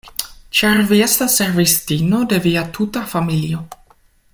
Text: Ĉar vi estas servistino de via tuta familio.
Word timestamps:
Ĉar 0.59 0.79
vi 0.91 1.01
estas 1.07 1.35
servistino 1.41 2.23
de 2.33 2.43
via 2.49 2.67
tuta 2.79 3.07
familio. 3.15 3.65